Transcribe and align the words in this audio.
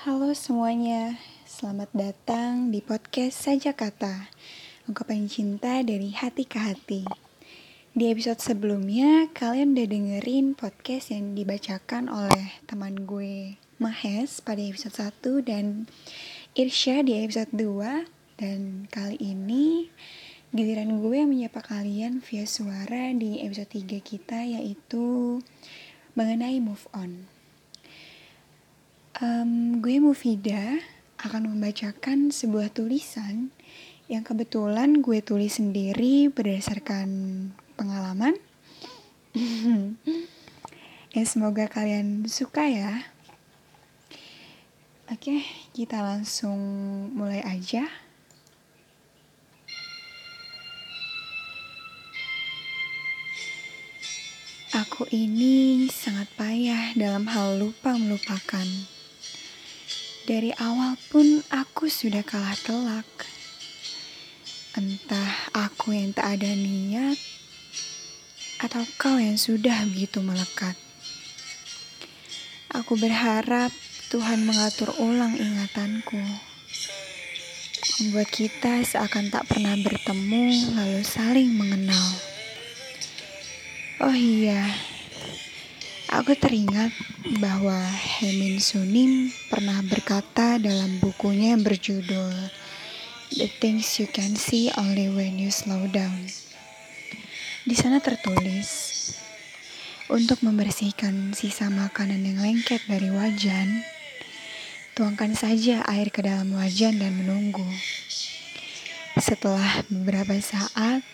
Halo 0.00 0.32
semuanya, 0.32 1.20
selamat 1.44 1.92
datang 1.92 2.72
di 2.72 2.80
podcast 2.80 3.36
Saja 3.36 3.76
Kata 3.76 4.32
Ungkapan 4.88 5.28
cinta 5.28 5.76
dari 5.84 6.16
hati 6.16 6.48
ke 6.48 6.56
hati. 6.56 7.04
Di 7.92 8.08
episode 8.08 8.40
sebelumnya, 8.40 9.28
kalian 9.36 9.76
udah 9.76 9.84
dengerin 9.84 10.56
podcast 10.56 11.12
yang 11.12 11.36
dibacakan 11.36 12.08
oleh 12.08 12.48
teman 12.64 13.04
gue 13.04 13.60
Mahes 13.76 14.40
pada 14.40 14.64
episode 14.64 14.96
1 15.44 15.44
dan 15.44 15.84
Irsya 16.56 17.04
di 17.04 17.20
episode 17.20 17.52
2 17.52 18.40
Dan 18.40 18.88
kali 18.88 19.20
ini 19.20 19.92
giliran 20.56 20.96
gue 21.04 21.28
menyapa 21.28 21.60
kalian 21.60 22.24
via 22.24 22.48
suara 22.48 23.12
di 23.12 23.44
episode 23.44 23.68
3 23.68 24.00
kita 24.00 24.48
yaitu 24.48 25.44
mengenai 26.16 26.56
move 26.56 26.88
on 26.96 27.28
Um, 29.20 29.84
gue 29.84 30.00
Mufida 30.00 30.80
akan 31.20 31.52
membacakan 31.52 32.32
sebuah 32.32 32.72
tulisan 32.72 33.52
yang 34.08 34.24
kebetulan 34.24 35.04
gue 35.04 35.20
tulis 35.20 35.60
sendiri 35.60 36.32
berdasarkan 36.32 37.04
pengalaman. 37.76 38.40
ya 41.12 41.22
semoga 41.28 41.68
kalian 41.68 42.24
suka 42.32 42.64
ya. 42.64 43.12
Oke, 45.12 45.44
kita 45.76 46.00
langsung 46.00 46.56
mulai 47.12 47.44
aja. 47.44 47.84
Aku 54.72 55.04
ini 55.12 55.84
sangat 55.92 56.32
payah 56.40 56.96
dalam 56.96 57.28
hal 57.28 57.60
lupa 57.60 58.00
melupakan. 58.00 58.64
Dari 60.28 60.52
awal 60.60 61.00
pun 61.08 61.40
aku 61.48 61.88
sudah 61.88 62.20
kalah 62.20 62.56
telak. 62.60 63.08
Entah 64.76 65.50
aku 65.56 65.96
yang 65.96 66.12
tak 66.12 66.38
ada 66.38 66.50
niat, 66.52 67.16
atau 68.60 68.84
kau 69.00 69.16
yang 69.16 69.40
sudah 69.40 69.88
begitu 69.88 70.20
melekat. 70.20 70.76
Aku 72.70 72.94
berharap 73.00 73.72
Tuhan 74.12 74.44
mengatur 74.44 74.92
ulang 75.00 75.34
ingatanku. 75.34 76.20
Membuat 78.00 78.28
kita 78.28 78.84
seakan 78.84 79.32
tak 79.32 79.48
pernah 79.48 79.74
bertemu 79.80 80.76
lalu 80.76 81.00
saling 81.02 81.50
mengenal. 81.50 82.08
Oh 84.00 84.16
iya, 84.16 84.64
Aku 86.10 86.34
teringat 86.34 86.90
bahwa 87.38 87.78
Hemin 88.18 88.58
Sunim 88.58 89.30
pernah 89.46 89.78
berkata 89.86 90.58
dalam 90.58 90.98
bukunya 90.98 91.54
yang 91.54 91.62
berjudul 91.62 92.34
The 93.30 93.46
Things 93.46 93.94
You 94.02 94.10
Can 94.10 94.34
See 94.34 94.74
Only 94.74 95.06
When 95.06 95.38
You 95.38 95.54
Slow 95.54 95.86
Down. 95.86 96.26
Di 97.62 97.78
sana 97.78 98.02
tertulis, 98.02 98.90
untuk 100.10 100.42
membersihkan 100.42 101.30
sisa 101.30 101.70
makanan 101.70 102.26
yang 102.26 102.42
lengket 102.42 102.82
dari 102.90 103.06
wajan, 103.14 103.86
tuangkan 104.98 105.38
saja 105.38 105.86
air 105.86 106.10
ke 106.10 106.26
dalam 106.26 106.50
wajan 106.58 106.98
dan 106.98 107.22
menunggu. 107.22 107.70
Setelah 109.14 109.86
beberapa 109.86 110.34
saat, 110.42 111.06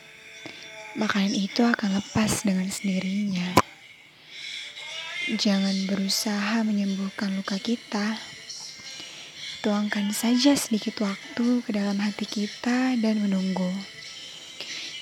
makanan 0.97 1.37
itu 1.37 1.69
akan 1.69 2.01
lepas 2.01 2.49
dengan 2.49 2.73
sendirinya. 2.73 3.76
Jangan 5.27 5.91
berusaha 5.91 6.63
menyembuhkan 6.63 7.35
luka 7.35 7.59
kita. 7.59 8.15
Tuangkan 9.59 10.15
saja 10.15 10.55
sedikit 10.55 11.03
waktu 11.03 11.67
ke 11.67 11.75
dalam 11.75 11.99
hati 11.99 12.23
kita 12.31 12.95
dan 12.95 13.19
menunggu. 13.19 13.67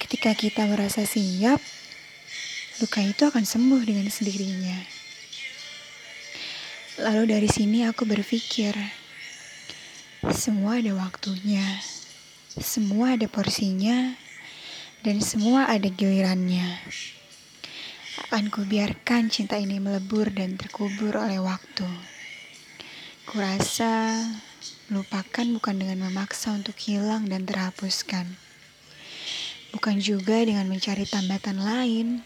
Ketika 0.01 0.33
kita 0.33 0.65
merasa 0.65 1.05
siap, 1.05 1.61
luka 2.81 3.05
itu 3.05 3.29
akan 3.29 3.45
sembuh 3.45 3.85
dengan 3.85 4.09
sendirinya. 4.09 4.81
Lalu 7.05 7.29
dari 7.29 7.49
sini 7.53 7.85
aku 7.85 8.09
berpikir, 8.09 8.73
semua 10.33 10.81
ada 10.81 10.97
waktunya, 10.97 11.85
semua 12.57 13.21
ada 13.21 13.29
porsinya, 13.29 14.17
dan 15.05 15.21
semua 15.21 15.69
ada 15.69 15.93
gilirannya. 15.93 16.81
Akan 18.15 18.47
kubiarkan 18.47 19.27
cinta 19.27 19.59
ini 19.59 19.83
melebur 19.83 20.31
dan 20.31 20.55
terkubur 20.55 21.19
oleh 21.19 21.43
waktu. 21.43 21.83
Kurasa 23.27 24.23
melupakan 24.87 25.43
bukan 25.59 25.75
dengan 25.83 26.07
memaksa 26.07 26.55
untuk 26.55 26.79
hilang 26.79 27.27
dan 27.27 27.43
terhapuskan. 27.43 28.39
Bukan 29.75 29.99
juga 29.99 30.47
dengan 30.47 30.71
mencari 30.71 31.03
tambatan 31.11 31.59
lain, 31.59 32.23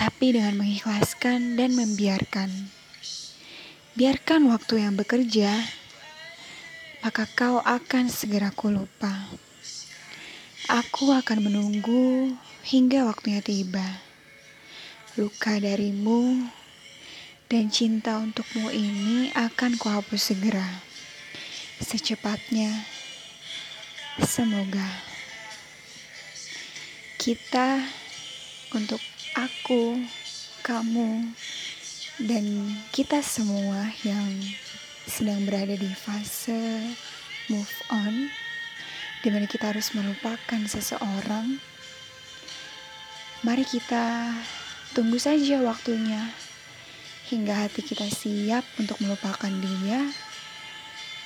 tapi 0.00 0.32
dengan 0.32 0.56
mengikhlaskan 0.56 1.60
dan 1.60 1.76
membiarkan. 1.76 2.48
Biarkan 3.92 4.48
waktu 4.48 4.80
yang 4.80 4.96
bekerja, 4.96 5.52
maka 7.04 7.28
kau 7.28 7.60
akan 7.60 8.08
segera 8.08 8.48
kulupa. 8.56 9.28
Aku 10.72 11.12
akan 11.12 11.44
menunggu 11.44 12.32
hingga 12.64 13.04
waktunya 13.04 13.44
tiba 13.44 14.05
luka 15.16 15.56
darimu 15.56 16.44
dan 17.48 17.72
cinta 17.72 18.20
untukmu 18.20 18.68
ini 18.68 19.32
akan 19.32 19.80
kuhapus 19.80 20.36
segera. 20.36 20.84
Secepatnya. 21.80 22.68
Semoga 24.20 24.84
kita 27.16 27.80
untuk 28.76 29.00
aku, 29.36 30.04
kamu, 30.60 31.32
dan 32.20 32.76
kita 32.92 33.20
semua 33.24 33.92
yang 34.04 34.36
sedang 35.08 35.44
berada 35.48 35.76
di 35.76 35.92
fase 35.96 36.92
move 37.48 37.76
on, 37.88 38.28
di 39.24 39.28
mana 39.32 39.48
kita 39.48 39.72
harus 39.72 39.96
melupakan 39.96 40.60
seseorang. 40.68 41.56
Mari 43.44 43.64
kita 43.68 44.32
Tunggu 44.92 45.18
saja 45.18 45.64
waktunya 45.64 46.30
hingga 47.26 47.66
hati 47.66 47.82
kita 47.82 48.06
siap 48.06 48.62
untuk 48.78 49.02
melupakan 49.02 49.50
dia 49.50 50.14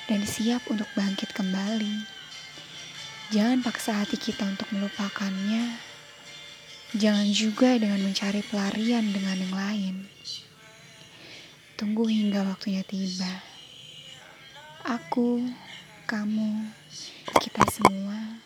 dan 0.09 0.25
siap 0.25 0.65
untuk 0.73 0.89
bangkit 0.97 1.37
kembali. 1.37 2.21
Jangan 3.31 3.61
paksa 3.61 4.01
hati 4.01 4.17
kita 4.17 4.49
untuk 4.49 4.67
melupakannya. 4.73 5.77
Jangan 6.97 7.29
juga 7.31 7.79
dengan 7.79 8.03
mencari 8.03 8.43
pelarian 8.43 9.07
dengan 9.13 9.37
yang 9.39 9.55
lain. 9.55 9.95
Tunggu 11.79 12.11
hingga 12.11 12.43
waktunya 12.43 12.83
tiba. 12.83 13.31
Aku, 14.83 15.47
kamu, 16.11 16.75
kita 17.39 17.63
semua 17.71 18.43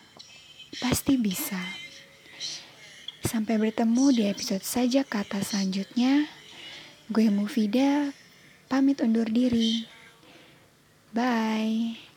pasti 0.77 1.17
bisa. 1.17 1.84
Sampai 3.45 3.61
bertemu 3.61 4.05
di 4.09 4.25
episode 4.25 4.65
saja 4.65 5.05
kata 5.05 5.37
selanjutnya. 5.45 6.25
Gue 7.13 7.29
Mufida, 7.29 8.09
pamit 8.65 9.05
undur 9.05 9.29
diri. 9.29 9.85
Bye. 11.13 12.14